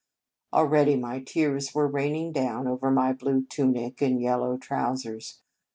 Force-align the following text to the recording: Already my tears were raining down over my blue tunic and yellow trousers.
Already 0.51 0.95
my 0.95 1.19
tears 1.21 1.75
were 1.75 1.85
raining 1.87 2.31
down 2.31 2.65
over 2.65 2.89
my 2.89 3.13
blue 3.13 3.43
tunic 3.43 4.01
and 4.01 4.19
yellow 4.19 4.57
trousers. 4.57 5.41